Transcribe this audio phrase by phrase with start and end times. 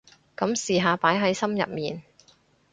[0.35, 2.01] 噉試下擺喺心入面